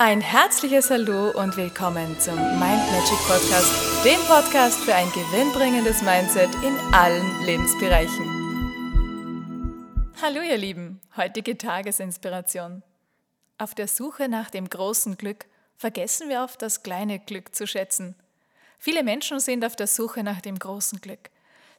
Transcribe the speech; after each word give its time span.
Ein 0.00 0.20
herzliches 0.20 0.90
Hallo 0.90 1.32
und 1.32 1.56
willkommen 1.56 2.20
zum 2.20 2.36
Mind 2.36 2.60
Magic 2.60 3.18
Podcast, 3.26 4.04
dem 4.04 4.20
Podcast 4.28 4.78
für 4.78 4.94
ein 4.94 5.10
gewinnbringendes 5.10 6.02
Mindset 6.02 6.54
in 6.62 6.78
allen 6.94 7.44
Lebensbereichen. 7.44 8.24
Hallo 10.22 10.40
ihr 10.40 10.56
Lieben, 10.56 11.00
heutige 11.16 11.58
Tagesinspiration. 11.58 12.84
Auf 13.58 13.74
der 13.74 13.88
Suche 13.88 14.28
nach 14.28 14.50
dem 14.50 14.70
großen 14.70 15.16
Glück 15.16 15.46
vergessen 15.76 16.28
wir 16.28 16.44
oft 16.44 16.62
das 16.62 16.84
kleine 16.84 17.18
Glück 17.18 17.52
zu 17.56 17.66
schätzen. 17.66 18.14
Viele 18.78 19.02
Menschen 19.02 19.40
sind 19.40 19.64
auf 19.64 19.74
der 19.74 19.88
Suche 19.88 20.22
nach 20.22 20.40
dem 20.40 20.60
großen 20.60 21.00
Glück. 21.00 21.28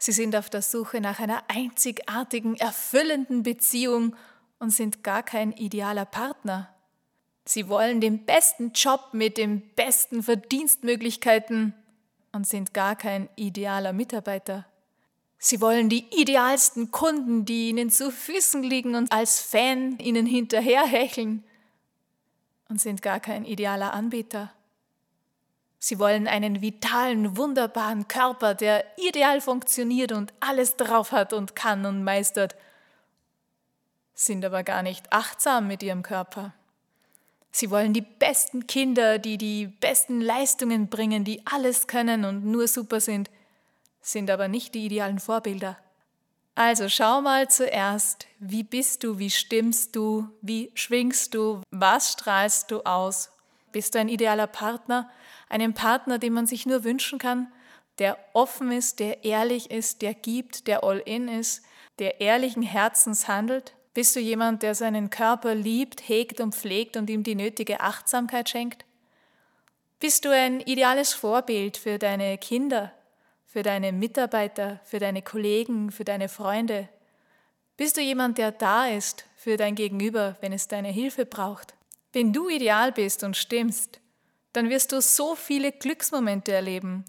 Sie 0.00 0.10
sind 0.10 0.34
auf 0.34 0.50
der 0.50 0.62
Suche 0.62 1.00
nach 1.00 1.20
einer 1.20 1.44
einzigartigen, 1.46 2.56
erfüllenden 2.56 3.44
Beziehung 3.44 4.16
und 4.58 4.70
sind 4.70 5.04
gar 5.04 5.22
kein 5.22 5.52
idealer 5.52 6.04
Partner 6.04 6.74
Sie 7.48 7.70
wollen 7.70 8.02
den 8.02 8.26
besten 8.26 8.72
Job 8.74 9.08
mit 9.12 9.38
den 9.38 9.62
besten 9.74 10.22
Verdienstmöglichkeiten 10.22 11.72
und 12.30 12.46
sind 12.46 12.74
gar 12.74 12.94
kein 12.94 13.30
idealer 13.36 13.94
Mitarbeiter. 13.94 14.66
Sie 15.38 15.62
wollen 15.62 15.88
die 15.88 16.04
idealsten 16.10 16.90
Kunden, 16.90 17.46
die 17.46 17.70
ihnen 17.70 17.88
zu 17.88 18.10
Füßen 18.10 18.62
liegen 18.62 18.94
und 18.94 19.10
als 19.10 19.40
Fan 19.40 19.98
ihnen 19.98 20.26
hinterherhecheln 20.26 21.42
und 22.68 22.82
sind 22.82 23.00
gar 23.00 23.18
kein 23.18 23.46
idealer 23.46 23.94
Anbieter. 23.94 24.52
Sie 25.78 25.98
wollen 25.98 26.28
einen 26.28 26.60
vitalen, 26.60 27.38
wunderbaren 27.38 28.08
Körper, 28.08 28.54
der 28.54 28.84
ideal 28.98 29.40
funktioniert 29.40 30.12
und 30.12 30.34
alles 30.40 30.76
drauf 30.76 31.12
hat 31.12 31.32
und 31.32 31.56
kann 31.56 31.86
und 31.86 32.04
meistert, 32.04 32.56
sind 34.12 34.44
aber 34.44 34.64
gar 34.64 34.82
nicht 34.82 35.10
achtsam 35.14 35.66
mit 35.66 35.82
ihrem 35.82 36.02
Körper. 36.02 36.52
Sie 37.50 37.70
wollen 37.70 37.92
die 37.92 38.02
besten 38.02 38.66
Kinder, 38.66 39.18
die 39.18 39.38
die 39.38 39.66
besten 39.66 40.20
Leistungen 40.20 40.88
bringen, 40.88 41.24
die 41.24 41.42
alles 41.46 41.86
können 41.86 42.24
und 42.24 42.44
nur 42.44 42.68
super 42.68 43.00
sind, 43.00 43.30
sind 44.00 44.30
aber 44.30 44.48
nicht 44.48 44.74
die 44.74 44.86
idealen 44.86 45.18
Vorbilder. 45.18 45.78
Also 46.54 46.88
schau 46.88 47.20
mal 47.20 47.48
zuerst, 47.48 48.26
wie 48.40 48.64
bist 48.64 49.04
du, 49.04 49.18
wie 49.18 49.30
stimmst 49.30 49.94
du, 49.94 50.28
wie 50.40 50.72
schwingst 50.74 51.34
du, 51.34 51.62
was 51.70 52.12
strahlst 52.12 52.70
du 52.70 52.82
aus? 52.82 53.30
Bist 53.70 53.94
du 53.94 54.00
ein 54.00 54.08
idealer 54.08 54.48
Partner, 54.48 55.08
einen 55.48 55.72
Partner, 55.72 56.18
den 56.18 56.32
man 56.32 56.46
sich 56.46 56.66
nur 56.66 56.82
wünschen 56.82 57.18
kann, 57.18 57.52
der 57.98 58.18
offen 58.32 58.72
ist, 58.72 58.98
der 58.98 59.24
ehrlich 59.24 59.70
ist, 59.70 60.02
der 60.02 60.14
gibt, 60.14 60.66
der 60.66 60.82
all 60.82 60.98
in 60.98 61.28
ist, 61.28 61.62
der 62.00 62.20
ehrlichen 62.20 62.62
Herzens 62.62 63.28
handelt? 63.28 63.74
Bist 63.94 64.14
du 64.14 64.20
jemand, 64.20 64.62
der 64.62 64.74
seinen 64.74 65.10
Körper 65.10 65.54
liebt, 65.54 66.08
hegt 66.08 66.40
und 66.40 66.54
pflegt 66.54 66.96
und 66.96 67.10
ihm 67.10 67.22
die 67.22 67.34
nötige 67.34 67.80
Achtsamkeit 67.80 68.48
schenkt? 68.48 68.84
Bist 70.00 70.24
du 70.24 70.30
ein 70.30 70.60
ideales 70.60 71.12
Vorbild 71.12 71.76
für 71.76 71.98
deine 71.98 72.38
Kinder, 72.38 72.92
für 73.44 73.62
deine 73.62 73.92
Mitarbeiter, 73.92 74.80
für 74.84 74.98
deine 74.98 75.22
Kollegen, 75.22 75.90
für 75.90 76.04
deine 76.04 76.28
Freunde? 76.28 76.88
Bist 77.76 77.96
du 77.96 78.00
jemand, 78.00 78.38
der 78.38 78.52
da 78.52 78.86
ist 78.86 79.24
für 79.36 79.56
dein 79.56 79.74
Gegenüber, 79.74 80.36
wenn 80.40 80.52
es 80.52 80.68
deine 80.68 80.88
Hilfe 80.88 81.26
braucht? 81.26 81.74
Wenn 82.12 82.32
du 82.32 82.48
ideal 82.48 82.92
bist 82.92 83.24
und 83.24 83.36
stimmst, 83.36 84.00
dann 84.52 84.70
wirst 84.70 84.92
du 84.92 85.00
so 85.00 85.34
viele 85.34 85.72
Glücksmomente 85.72 86.52
erleben 86.52 87.04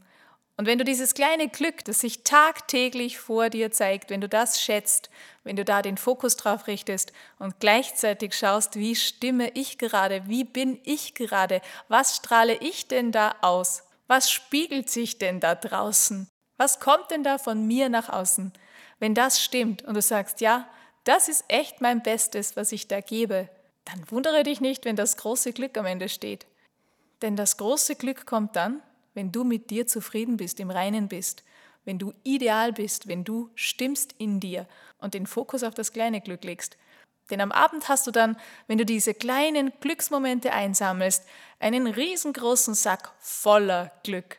und 0.60 0.66
wenn 0.66 0.78
du 0.78 0.84
dieses 0.84 1.14
kleine 1.14 1.48
Glück, 1.48 1.86
das 1.86 2.02
sich 2.02 2.26
tagtäglich 2.26 3.18
vor 3.18 3.50
dir 3.50 3.72
zeigt, 3.72 4.10
wenn 4.10 4.20
du 4.20 4.28
das 4.28 4.62
schätzt, 4.62 5.10
wenn 5.46 5.56
du 5.56 5.64
da 5.64 5.82
den 5.82 5.96
Fokus 5.96 6.36
drauf 6.36 6.68
richtest 6.68 7.14
und 7.38 7.62
gleichzeitig 7.62 8.34
schaust, 8.34 8.76
wie 8.76 8.98
stimme 8.98 9.52
ich 9.54 9.78
gerade, 9.78 10.28
wie 10.28 10.44
bin 10.44 10.78
ich 10.84 11.14
gerade, 11.14 11.62
was 11.88 12.18
strahle 12.18 12.56
ich 12.56 12.90
denn 12.90 13.14
da 13.14 13.38
aus, 13.40 13.84
was 14.08 14.30
spiegelt 14.30 14.90
sich 14.90 15.18
denn 15.18 15.40
da 15.40 15.56
draußen, 15.56 16.30
was 16.58 16.82
kommt 16.82 17.10
denn 17.10 17.24
da 17.24 17.38
von 17.38 17.66
mir 17.66 17.88
nach 17.88 18.10
außen, 18.10 18.52
wenn 19.00 19.16
das 19.16 19.42
stimmt 19.42 19.84
und 19.84 19.94
du 19.94 20.02
sagst, 20.02 20.42
ja, 20.42 20.68
das 21.06 21.30
ist 21.30 21.46
echt 21.48 21.80
mein 21.80 22.04
Bestes, 22.04 22.58
was 22.58 22.74
ich 22.74 22.90
da 22.90 23.00
gebe, 23.00 23.48
dann 23.86 24.12
wundere 24.12 24.44
dich 24.44 24.60
nicht, 24.60 24.84
wenn 24.84 24.98
das 24.98 25.16
große 25.16 25.54
Glück 25.54 25.78
am 25.78 25.86
Ende 25.86 26.10
steht. 26.10 26.48
Denn 27.22 27.38
das 27.38 27.56
große 27.56 27.96
Glück 27.96 28.26
kommt 28.26 28.58
dann, 28.58 28.82
wenn 29.14 29.32
du 29.32 29.44
mit 29.44 29.70
dir 29.70 29.88
zufrieden 29.88 30.38
bist, 30.38 30.60
im 30.60 30.70
Reinen 30.70 31.08
bist, 31.08 31.44
wenn 31.86 32.00
du 32.00 32.14
ideal 32.24 32.74
bist, 32.74 33.08
wenn 33.08 33.24
du 33.24 33.50
stimmst 33.56 34.14
in 34.18 34.40
dir 34.40 34.68
und 35.00 35.14
den 35.14 35.26
Fokus 35.26 35.64
auf 35.64 35.74
das 35.74 35.94
kleine 35.94 36.22
Glück 36.22 36.44
legst. 36.44 36.78
Denn 37.30 37.42
am 37.42 37.52
Abend 37.52 37.88
hast 37.90 38.08
du 38.08 38.12
dann, 38.12 38.38
wenn 38.68 38.78
du 38.78 38.86
diese 38.86 39.14
kleinen 39.14 39.72
Glücksmomente 39.80 40.52
einsammelst, 40.52 41.26
einen 41.60 41.88
riesengroßen 41.88 42.74
Sack 42.74 43.12
voller 43.20 43.92
Glück. 44.04 44.38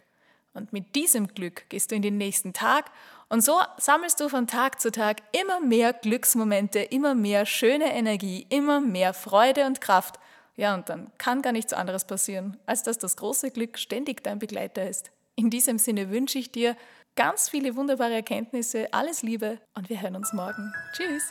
Und 0.52 0.72
mit 0.72 0.96
diesem 0.96 1.28
Glück 1.28 1.68
gehst 1.68 1.90
du 1.90 1.94
in 1.94 2.02
den 2.02 2.18
nächsten 2.18 2.52
Tag 2.52 2.90
und 3.28 3.42
so 3.42 3.60
sammelst 3.78 4.18
du 4.18 4.28
von 4.28 4.48
Tag 4.48 4.80
zu 4.80 4.90
Tag 4.90 5.22
immer 5.30 5.60
mehr 5.60 5.92
Glücksmomente, 5.92 6.80
immer 6.80 7.14
mehr 7.14 7.46
schöne 7.46 7.94
Energie, 7.94 8.44
immer 8.48 8.80
mehr 8.80 9.14
Freude 9.14 9.66
und 9.66 9.80
Kraft 9.80 10.18
ja, 10.60 10.74
und 10.74 10.90
dann 10.90 11.10
kann 11.16 11.40
gar 11.40 11.52
nichts 11.52 11.72
anderes 11.72 12.04
passieren, 12.04 12.58
als 12.66 12.82
dass 12.82 12.98
das 12.98 13.16
große 13.16 13.50
Glück 13.50 13.78
ständig 13.78 14.22
dein 14.22 14.38
Begleiter 14.38 14.86
ist. 14.86 15.10
In 15.34 15.48
diesem 15.48 15.78
Sinne 15.78 16.10
wünsche 16.10 16.38
ich 16.38 16.52
dir 16.52 16.76
ganz 17.16 17.48
viele 17.48 17.76
wunderbare 17.76 18.12
Erkenntnisse, 18.12 18.92
alles 18.92 19.22
Liebe 19.22 19.58
und 19.74 19.88
wir 19.88 20.02
hören 20.02 20.16
uns 20.16 20.34
morgen. 20.34 20.70
Tschüss! 20.92 21.22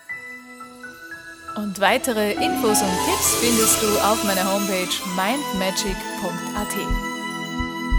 Und 1.57 1.79
weitere 1.79 2.33
Infos 2.33 2.81
und 2.81 2.89
Tipps 3.05 3.35
findest 3.39 3.83
du 3.83 3.87
auf 3.99 4.23
meiner 4.23 4.51
Homepage 4.51 4.89
mindmagic.at. 5.15 6.75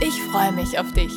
Ich 0.03 0.21
freue 0.33 0.51
mich 0.51 0.81
auf 0.81 0.93
dich. 0.95 1.13